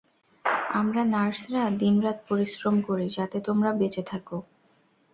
আমরা 0.71 1.01
নার্সরা 1.13 1.63
দিনরাত 1.79 2.17
পরিশ্রম 2.29 2.75
করি 2.87 3.07
যাতে 3.17 3.37
তোমরা 3.47 3.69
বেঁচে 3.79 4.03
থাকো। 4.03 4.37